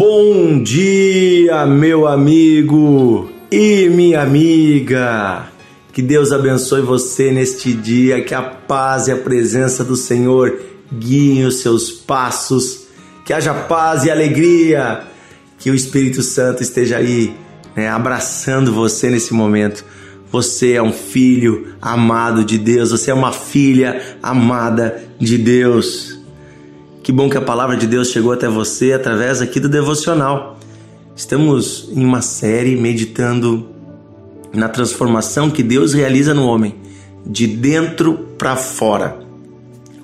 [0.00, 5.50] Bom dia, meu amigo e minha amiga.
[5.92, 10.58] Que Deus abençoe você neste dia, que a paz e a presença do Senhor
[10.90, 12.86] guiem os seus passos,
[13.26, 15.02] que haja paz e alegria,
[15.58, 17.34] que o Espírito Santo esteja aí,
[17.76, 19.84] né, abraçando você nesse momento.
[20.32, 26.19] Você é um filho amado de Deus, você é uma filha amada de Deus.
[27.02, 30.58] Que bom que a palavra de Deus chegou até você através aqui do devocional.
[31.16, 33.66] Estamos em uma série meditando
[34.52, 36.74] na transformação que Deus realiza no homem,
[37.24, 39.18] de dentro para fora.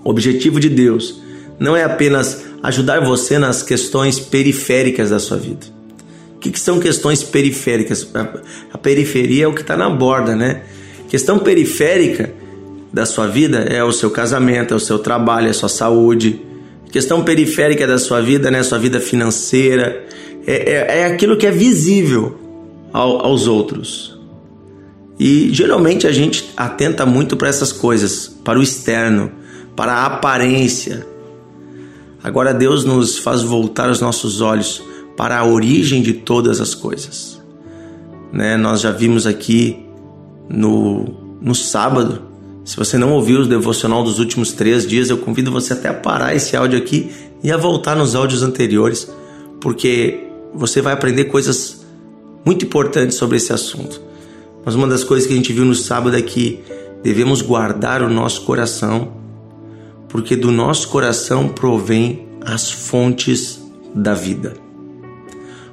[0.02, 1.20] O objetivo de Deus
[1.59, 5.66] não é apenas ajudar você nas questões periféricas da sua vida.
[6.37, 8.09] O que, que são questões periféricas?
[8.73, 10.62] A periferia é o que está na borda, né?
[11.09, 12.32] Questão periférica
[12.92, 16.45] da sua vida é o seu casamento, é o seu trabalho, é a sua saúde,
[16.96, 18.62] questão periférica da sua vida, né?
[18.62, 20.02] Sua vida financeira,
[20.46, 22.38] é, é, é aquilo que é visível
[22.90, 24.18] ao, aos outros.
[25.20, 29.30] E geralmente a gente atenta muito para essas coisas, para o externo,
[29.76, 31.07] para a aparência.
[32.24, 34.82] Agora Deus nos faz voltar os nossos olhos
[35.18, 37.38] para a origem de todas as coisas.
[38.32, 38.57] Né?
[38.57, 39.85] Nós já vimos aqui
[40.48, 41.04] no,
[41.42, 42.23] no sábado
[42.66, 45.95] se você não ouviu o devocional dos últimos três dias, eu convido você até a
[45.95, 49.08] parar esse áudio aqui e a voltar nos áudios anteriores,
[49.60, 51.86] porque você vai aprender coisas
[52.45, 54.02] muito importantes sobre esse assunto.
[54.64, 56.60] Mas uma das coisas que a gente viu no sábado é que
[57.04, 59.12] devemos guardar o nosso coração,
[60.08, 63.62] porque do nosso coração provém as fontes
[63.95, 64.54] da vida.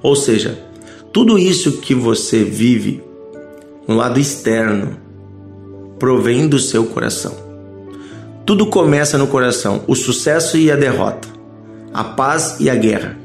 [0.03, 0.63] Ou seja,
[1.11, 3.01] tudo isso que você vive
[3.87, 5.01] no lado externo,
[6.03, 7.33] provém do seu coração.
[8.45, 11.29] Tudo começa no coração: o sucesso e a derrota,
[11.93, 13.17] a paz e a guerra,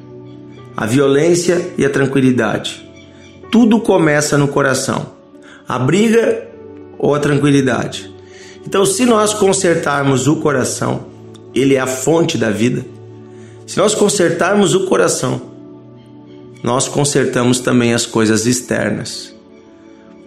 [0.76, 2.88] a violência e a tranquilidade.
[3.50, 5.06] Tudo começa no coração,
[5.68, 6.46] a briga
[6.96, 8.14] ou a tranquilidade.
[8.64, 11.06] Então, se nós consertarmos o coração,
[11.52, 12.86] ele é a fonte da vida.
[13.66, 15.42] Se nós consertarmos o coração,
[16.62, 19.36] nós consertamos também as coisas externas.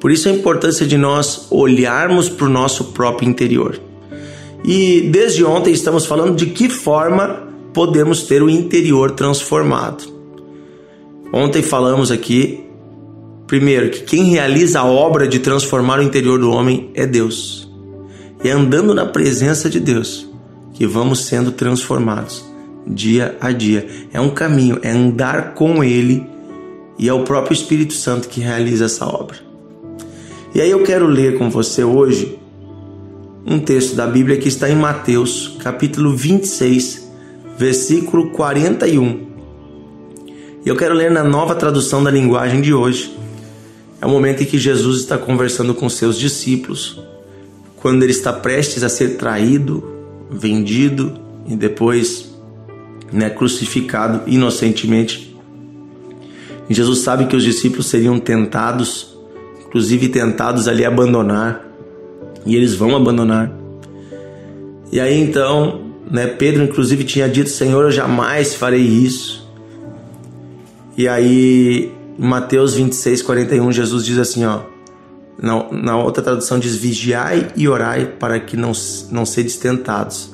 [0.01, 3.79] Por isso a importância de nós olharmos para o nosso próprio interior.
[4.65, 10.03] E desde ontem estamos falando de que forma podemos ter o interior transformado.
[11.31, 12.63] Ontem falamos aqui,
[13.45, 17.71] primeiro, que quem realiza a obra de transformar o interior do homem é Deus.
[18.43, 20.27] E é andando na presença de Deus
[20.73, 22.43] que vamos sendo transformados
[22.87, 23.87] dia a dia.
[24.11, 26.25] É um caminho, é andar com Ele
[26.97, 29.50] e é o próprio Espírito Santo que realiza essa obra.
[30.53, 32.37] E aí eu quero ler com você hoje
[33.45, 37.09] um texto da Bíblia que está em Mateus, capítulo 26,
[37.57, 39.27] versículo 41.
[40.65, 43.17] E eu quero ler na nova tradução da linguagem de hoje.
[44.01, 47.01] É o momento em que Jesus está conversando com seus discípulos,
[47.77, 49.81] quando ele está prestes a ser traído,
[50.29, 51.17] vendido
[51.47, 52.29] e depois
[53.09, 55.33] né, crucificado inocentemente.
[56.69, 59.11] E Jesus sabe que os discípulos seriam tentados
[59.71, 61.65] inclusive tentados ali abandonar,
[62.45, 63.49] e eles vão abandonar.
[64.91, 69.49] E aí então, né, Pedro inclusive tinha dito: Senhor, eu jamais farei isso.
[70.97, 71.89] E aí,
[72.19, 74.59] em Mateus 26, 41, Jesus diz assim: ó,
[75.41, 78.73] na, na outra tradução diz: vigiai e orai para que não,
[79.09, 80.31] não sedes tentados.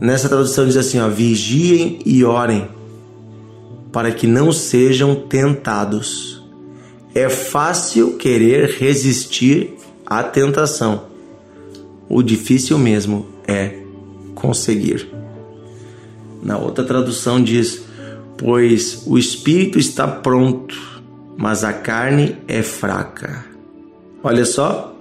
[0.00, 2.66] Nessa tradução diz assim: ó, vigiem e orem
[3.92, 6.43] para que não sejam tentados.
[7.14, 11.04] É fácil querer resistir à tentação.
[12.08, 13.78] O difícil mesmo é
[14.34, 15.08] conseguir.
[16.42, 17.82] Na outra tradução diz:
[18.36, 20.76] Pois o espírito está pronto,
[21.36, 23.46] mas a carne é fraca.
[24.22, 24.94] Olha só.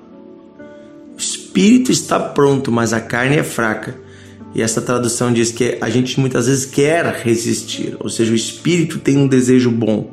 [1.15, 3.95] O espírito está pronto, mas a carne é fraca.
[4.55, 8.99] E essa tradução diz que a gente muitas vezes quer resistir, ou seja, o espírito
[8.99, 10.11] tem um desejo bom,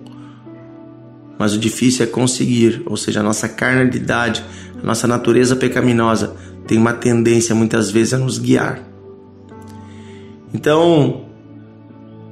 [1.41, 4.45] mas o difícil é conseguir, ou seja, a nossa carnalidade,
[4.83, 8.83] a nossa natureza pecaminosa tem uma tendência muitas vezes a nos guiar.
[10.53, 11.25] Então,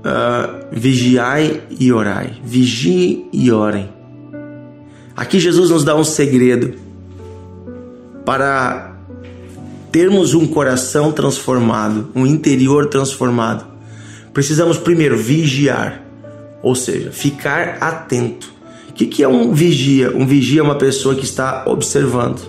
[0.01, 3.89] uh, vigiai e orai, vigiem e orem.
[5.17, 6.75] Aqui Jesus nos dá um segredo
[8.27, 8.95] para
[9.91, 13.65] termos um coração transformado, um interior transformado.
[14.35, 16.05] Precisamos primeiro vigiar,
[16.63, 18.58] ou seja, ficar atento
[18.99, 20.11] que, que é um vigia?
[20.15, 22.41] Um vigia é uma pessoa que está observando.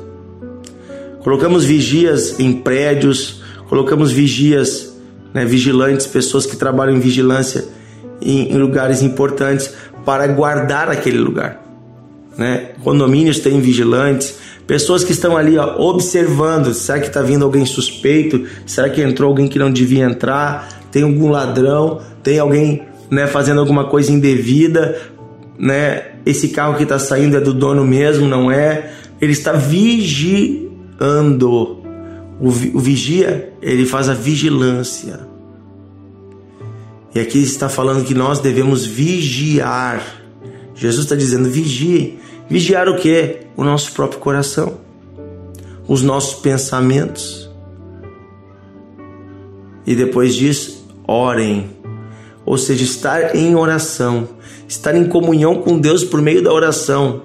[1.23, 4.97] Colocamos vigias em prédios, colocamos vigias,
[5.31, 7.65] né, vigilantes, pessoas que trabalham em vigilância
[8.19, 9.71] em, em lugares importantes
[10.03, 11.63] para guardar aquele lugar.
[12.35, 12.71] Né?
[12.83, 16.73] Condomínios têm vigilantes, pessoas que estão ali ó, observando.
[16.73, 18.45] Será que está vindo alguém suspeito?
[18.65, 20.67] Será que entrou alguém que não devia entrar?
[20.91, 22.01] Tem algum ladrão?
[22.23, 24.97] Tem alguém né, fazendo alguma coisa indevida?
[25.59, 26.13] Né?
[26.25, 28.93] Esse carro que está saindo é do dono mesmo, não é?
[29.19, 30.69] Ele está vigiando.
[32.39, 35.27] O, o vigia, ele faz a vigilância.
[37.13, 40.01] E aqui está falando que nós devemos vigiar.
[40.73, 42.19] Jesus está dizendo: vigiem.
[42.49, 43.41] Vigiar o que?
[43.57, 44.79] O nosso próprio coração,
[45.87, 47.49] os nossos pensamentos.
[49.85, 51.78] E depois disso, orem.
[52.49, 54.27] Ou seja, estar em oração,
[54.67, 57.21] estar em comunhão com Deus por meio da oração,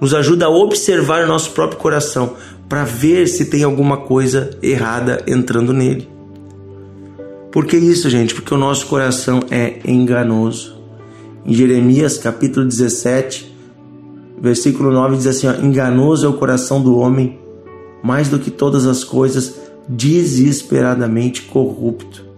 [0.00, 2.34] nos ajuda a observar nosso próprio coração
[2.68, 6.08] para ver se tem alguma coisa errada entrando nele.
[7.52, 8.34] Por que isso, gente?
[8.34, 10.76] Porque o nosso coração é enganoso.
[11.46, 13.54] Em Jeremias capítulo 17,
[14.42, 17.38] versículo 9 diz assim: ó, Enganoso é o coração do homem,
[18.02, 19.54] mais do que todas as coisas,
[19.88, 22.29] desesperadamente corrupto.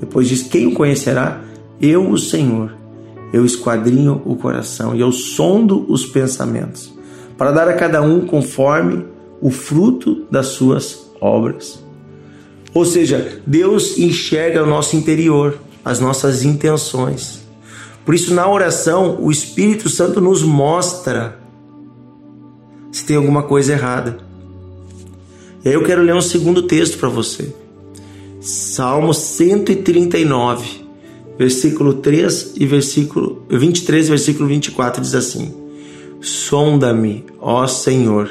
[0.00, 1.42] Depois diz: Quem o conhecerá?
[1.80, 2.76] Eu, o Senhor.
[3.32, 6.92] Eu esquadrinho o coração e eu sondo os pensamentos,
[7.36, 9.04] para dar a cada um conforme
[9.40, 11.82] o fruto das suas obras.
[12.72, 17.40] Ou seja, Deus enxerga o nosso interior, as nossas intenções.
[18.04, 21.38] Por isso, na oração, o Espírito Santo nos mostra
[22.90, 24.18] se tem alguma coisa errada.
[25.64, 27.54] E aí eu quero ler um segundo texto para você.
[28.40, 30.84] Salmo 139,
[31.38, 35.54] versículo 3 e versículo 23 versículo 24 diz assim:
[36.20, 38.30] Sonda-me, ó Senhor,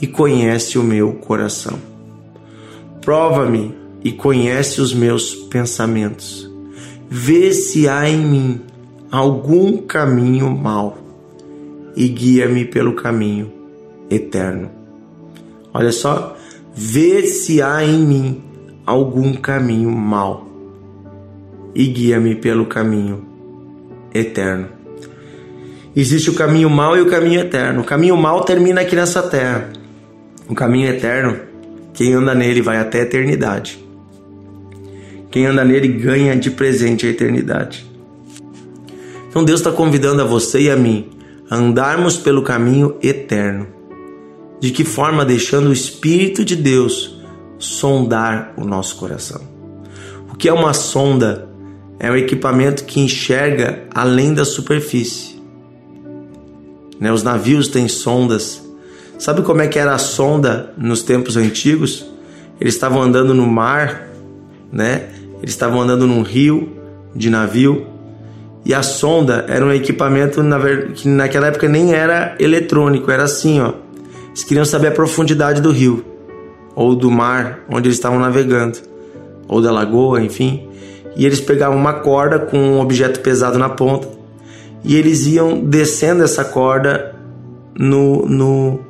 [0.00, 1.92] e conhece o meu coração
[3.02, 3.74] Prova-me
[4.04, 6.48] e conhece os meus pensamentos.
[7.10, 8.60] Vê se há em mim
[9.10, 10.96] algum caminho mau
[11.96, 13.52] e guia-me pelo caminho
[14.08, 14.70] eterno.
[15.74, 16.36] Olha só,
[16.72, 18.42] vê se há em mim
[18.86, 20.48] algum caminho mau
[21.74, 23.24] e guia-me pelo caminho
[24.14, 24.68] eterno.
[25.94, 27.82] Existe o caminho mau e o caminho eterno.
[27.82, 29.70] O caminho mau termina aqui nessa terra.
[30.48, 31.52] O caminho eterno
[31.94, 33.78] quem anda nele vai até a eternidade.
[35.30, 37.86] Quem anda nele ganha de presente a eternidade.
[39.28, 41.10] Então Deus está convidando a você e a mim
[41.50, 43.66] a andarmos pelo caminho eterno.
[44.60, 45.24] De que forma?
[45.24, 47.21] Deixando o Espírito de Deus
[47.64, 49.40] sondar o nosso coração.
[50.32, 51.48] O que é uma sonda?
[51.98, 55.40] É um equipamento que enxerga além da superfície.
[56.98, 57.12] Né?
[57.12, 58.62] Os navios têm sondas
[59.22, 62.04] Sabe como é que era a sonda nos tempos antigos?
[62.60, 64.08] Eles estavam andando no mar,
[64.72, 65.10] né?
[65.40, 66.72] Eles estavam andando num rio
[67.14, 67.86] de navio
[68.64, 70.40] e a sonda era um equipamento
[70.96, 73.74] que naquela época nem era eletrônico, era assim, ó.
[74.30, 76.04] Eles queriam saber a profundidade do rio
[76.74, 78.78] ou do mar onde eles estavam navegando,
[79.48, 80.68] ou da lagoa, enfim.
[81.16, 84.08] E eles pegavam uma corda com um objeto pesado na ponta
[84.84, 87.14] e eles iam descendo essa corda
[87.74, 88.80] no, no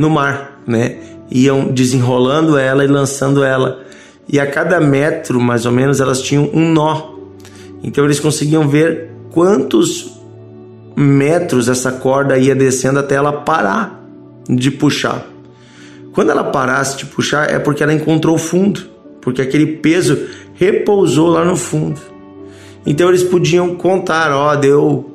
[0.00, 0.96] no mar, né?
[1.30, 3.82] Iam desenrolando ela e lançando ela.
[4.26, 7.16] E a cada metro, mais ou menos, elas tinham um nó.
[7.82, 10.18] Então eles conseguiam ver quantos
[10.96, 14.02] metros essa corda ia descendo até ela parar
[14.48, 15.26] de puxar.
[16.12, 18.80] Quando ela parasse de puxar é porque ela encontrou o fundo,
[19.20, 22.00] porque aquele peso repousou lá no fundo.
[22.84, 25.14] Então eles podiam contar, ó, deu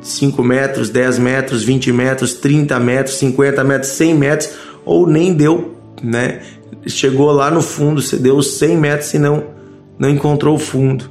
[0.00, 4.50] 5 metros, 10 metros, 20 metros, 30 metros, 50 metros, 100 metros,
[4.84, 6.40] ou nem deu, né?
[6.86, 9.44] Chegou lá no fundo, você deu 100 metros e não,
[9.98, 11.10] não encontrou o fundo.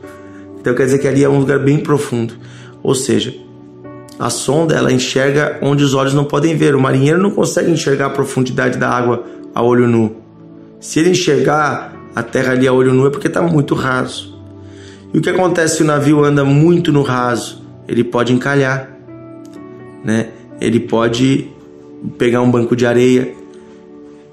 [0.60, 2.34] Então quer dizer que ali é um lugar bem profundo.
[2.82, 3.34] Ou seja,
[4.19, 6.75] a sonda ela enxerga onde os olhos não podem ver.
[6.75, 9.23] O marinheiro não consegue enxergar a profundidade da água
[9.55, 10.17] a olho nu.
[10.79, 14.38] Se ele enxergar a terra ali a olho nu é porque está muito raso.
[15.13, 17.59] E o que acontece se o navio anda muito no raso?
[17.89, 18.88] ele pode encalhar,
[20.05, 20.29] né?
[20.61, 21.49] Ele pode
[22.19, 23.33] pegar um banco de areia.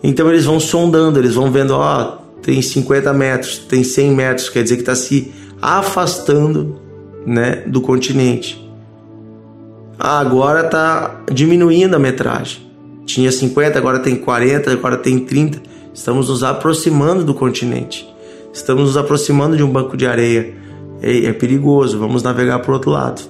[0.03, 4.63] Então eles vão sondando, eles vão vendo, ó, tem 50 metros, tem 100 metros, quer
[4.63, 6.79] dizer que está se afastando,
[7.25, 8.63] né, do continente.
[9.99, 12.67] Agora está diminuindo a metragem.
[13.07, 15.63] Tinha 50, agora tem 40, agora tem 30.
[15.95, 18.07] Estamos nos aproximando do continente.
[18.53, 20.55] Estamos nos aproximando de um banco de areia.
[21.01, 23.23] É, é perigoso, vamos navegar para o outro lado.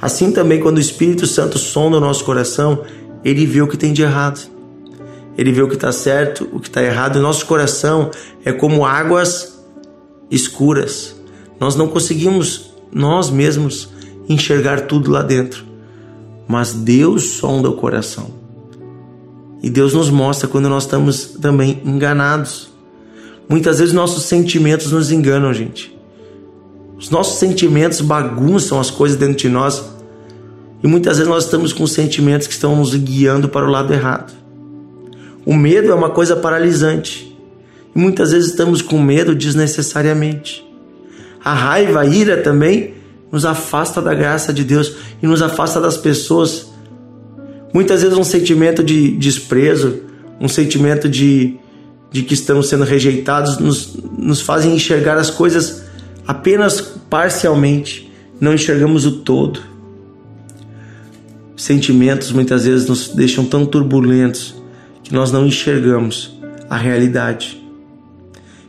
[0.00, 2.82] Assim também, quando o Espírito Santo sonda o nosso coração,
[3.24, 4.40] ele vê o que tem de errado.
[5.36, 7.16] Ele vê o que está certo, o que está errado.
[7.16, 8.10] O nosso coração
[8.44, 9.62] é como águas
[10.30, 11.14] escuras.
[11.60, 13.88] Nós não conseguimos nós mesmos
[14.28, 15.64] enxergar tudo lá dentro,
[16.46, 18.30] mas Deus sonda o coração.
[19.62, 22.70] E Deus nos mostra quando nós estamos também enganados.
[23.48, 25.96] Muitas vezes nossos sentimentos nos enganam, gente.
[26.98, 29.82] Os nossos sentimentos bagunçam as coisas dentro de nós.
[30.82, 34.32] E muitas vezes nós estamos com sentimentos que estão nos guiando para o lado errado.
[35.44, 37.36] O medo é uma coisa paralisante.
[37.94, 40.64] E muitas vezes estamos com medo desnecessariamente.
[41.44, 42.94] A raiva, a ira também
[43.32, 46.70] nos afasta da graça de Deus e nos afasta das pessoas.
[47.72, 50.00] Muitas vezes um sentimento de desprezo,
[50.38, 51.56] um sentimento de,
[52.10, 55.82] de que estamos sendo rejeitados, nos, nos fazem enxergar as coisas
[56.26, 59.60] apenas parcialmente, não enxergamos o todo.
[61.56, 64.54] Sentimentos muitas vezes nos deixam tão turbulentos
[65.02, 66.36] que nós não enxergamos
[66.68, 67.62] a realidade.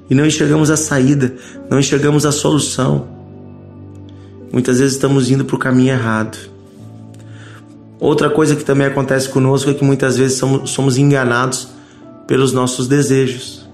[0.10, 1.36] E não enxergamos a saída,
[1.70, 3.13] não enxergamos a solução.
[4.54, 6.38] Muitas vezes estamos indo para o caminho errado.
[8.00, 11.70] Outra coisa que também acontece conosco é que muitas vezes somos, somos enganados
[12.28, 13.68] pelos nossos desejos.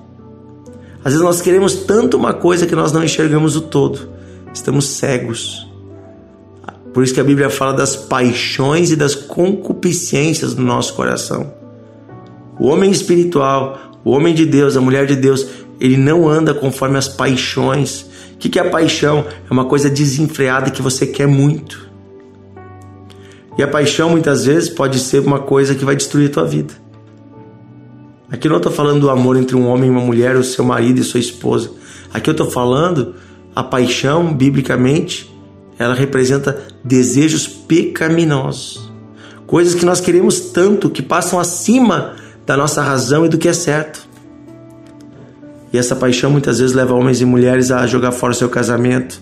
[1.03, 4.07] Às vezes nós queremos tanto uma coisa que nós não enxergamos o todo.
[4.53, 5.67] Estamos cegos.
[6.93, 11.53] Por isso que a Bíblia fala das paixões e das concupiscências do nosso coração.
[12.57, 15.45] O homem espiritual, o homem de Deus, a mulher de Deus,
[15.77, 18.08] ele não anda conforme as paixões.
[18.39, 19.25] O que é a paixão?
[19.49, 21.89] É uma coisa desenfreada que você quer muito.
[23.57, 26.73] E a paixão muitas vezes pode ser uma coisa que vai destruir a tua vida.
[28.31, 30.63] Aqui eu não estou falando do amor entre um homem e uma mulher, o seu
[30.63, 31.69] marido e sua esposa.
[32.13, 33.15] Aqui eu estou falando
[33.53, 35.29] a paixão, biblicamente,
[35.77, 38.89] ela representa desejos pecaminosos.
[39.45, 42.15] Coisas que nós queremos tanto, que passam acima
[42.45, 44.07] da nossa razão e do que é certo.
[45.71, 49.21] E essa paixão muitas vezes leva homens e mulheres a jogar fora seu casamento,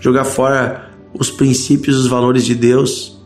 [0.00, 3.16] jogar fora os princípios, os valores de Deus.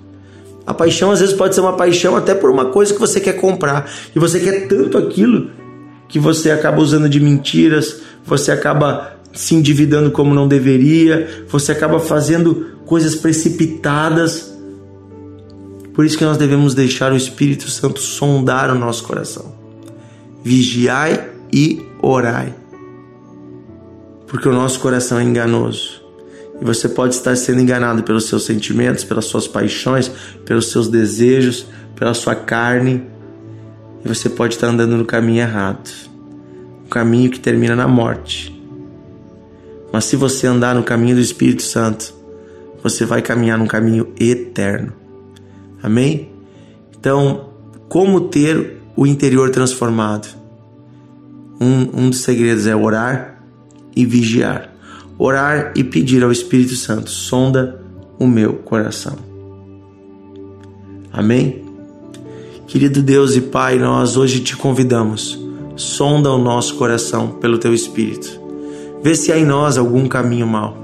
[0.66, 3.34] A paixão às vezes pode ser uma paixão até por uma coisa que você quer
[3.34, 5.50] comprar e você quer tanto aquilo
[6.08, 11.98] que você acaba usando de mentiras, você acaba se endividando como não deveria, você acaba
[11.98, 14.52] fazendo coisas precipitadas.
[15.94, 19.54] Por isso que nós devemos deixar o Espírito Santo sondar o nosso coração.
[20.44, 22.54] Vigiai e orai.
[24.26, 26.00] Porque o nosso coração é enganoso.
[26.60, 30.10] E você pode estar sendo enganado pelos seus sentimentos, pelas suas paixões,
[30.44, 31.66] pelos seus desejos,
[31.96, 33.02] pela sua carne.
[34.04, 35.90] E você pode estar andando no caminho errado
[36.84, 38.52] o caminho que termina na morte.
[39.92, 42.14] Mas se você andar no caminho do Espírito Santo,
[42.82, 44.92] você vai caminhar num caminho eterno.
[45.82, 46.30] Amém?
[46.98, 47.50] Então,
[47.88, 50.41] como ter o interior transformado?
[51.62, 53.40] Um, um dos segredos é orar
[53.94, 54.72] e vigiar.
[55.16, 57.80] Orar e pedir ao Espírito Santo: sonda
[58.18, 59.16] o meu coração.
[61.12, 61.62] Amém?
[62.66, 65.38] Querido Deus e Pai, nós hoje te convidamos.
[65.76, 68.40] Sonda o nosso coração pelo teu Espírito.
[69.02, 70.76] Vê se há em nós algum caminho mau.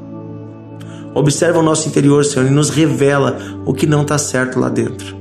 [1.14, 5.16] Observa o nosso interior, Senhor, e nos revela o que não está certo lá dentro.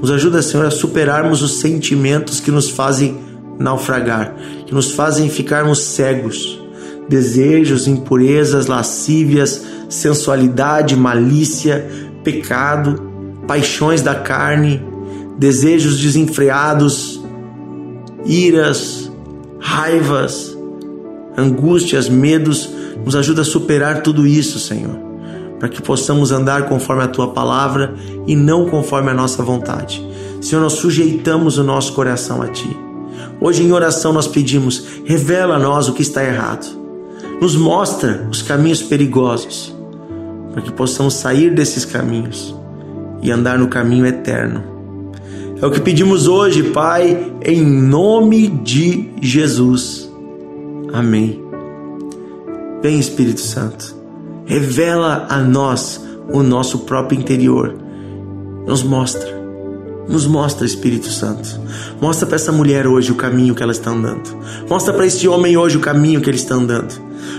[0.00, 3.29] Nos ajuda, Senhor, a superarmos os sentimentos que nos fazem
[3.60, 4.34] naufragar,
[4.66, 6.58] que nos fazem ficarmos cegos.
[7.08, 11.88] Desejos, impurezas, lascívias, sensualidade, malícia,
[12.24, 13.02] pecado,
[13.46, 14.82] paixões da carne,
[15.36, 17.20] desejos desenfreados,
[18.24, 19.10] iras,
[19.58, 20.56] raivas,
[21.36, 22.70] angústias, medos,
[23.04, 24.96] nos ajuda a superar tudo isso, Senhor,
[25.58, 27.94] para que possamos andar conforme a tua palavra
[28.26, 30.06] e não conforme a nossa vontade.
[30.40, 32.89] Senhor, nós sujeitamos o nosso coração a ti.
[33.40, 36.78] Hoje em oração nós pedimos: revela a nós o que está errado.
[37.40, 39.74] Nos mostra os caminhos perigosos,
[40.52, 42.54] para que possamos sair desses caminhos
[43.22, 44.62] e andar no caminho eterno.
[45.60, 50.10] É o que pedimos hoje, Pai, em nome de Jesus.
[50.92, 51.42] Amém.
[52.82, 53.94] Vem, Espírito Santo,
[54.46, 57.74] revela a nós o nosso próprio interior.
[58.66, 59.39] Nos mostra
[60.08, 61.60] nos mostra, Espírito Santo.
[62.00, 64.36] Mostra para essa mulher hoje o caminho que ela está andando.
[64.68, 66.94] Mostra para esse homem hoje o caminho que ele está andando.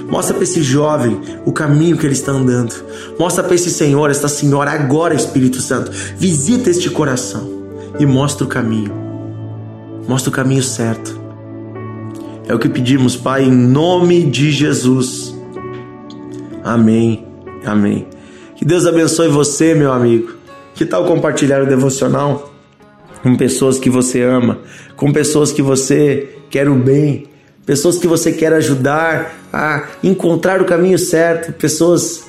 [0.09, 2.73] Mostra para esse jovem o caminho que ele está andando.
[3.19, 5.91] Mostra para esse senhor, esta senhora, agora, Espírito Santo.
[6.17, 7.49] Visita este coração
[7.99, 8.93] e mostra o caminho.
[10.07, 11.19] Mostra o caminho certo.
[12.47, 15.33] É o que pedimos, Pai, em nome de Jesus.
[16.63, 17.25] Amém.
[17.65, 18.07] Amém.
[18.55, 20.33] Que Deus abençoe você, meu amigo.
[20.75, 22.50] Que tal compartilhar o devocional?
[23.21, 24.59] Com pessoas que você ama,
[24.95, 27.27] com pessoas que você quer o bem,
[27.65, 32.25] pessoas que você quer ajudar a encontrar o caminho certo, pessoas,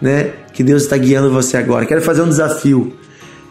[0.00, 1.86] né, que Deus está guiando você agora.
[1.86, 2.92] Quero fazer um desafio.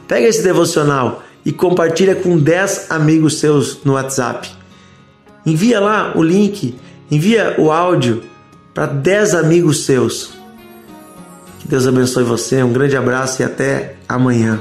[0.07, 4.49] Pega esse devocional e compartilha com 10 amigos seus no WhatsApp.
[5.45, 6.75] Envia lá o link,
[7.09, 8.23] envia o áudio
[8.73, 10.33] para 10 amigos seus.
[11.59, 12.61] Que Deus abençoe você.
[12.63, 14.59] Um grande abraço e até amanhã.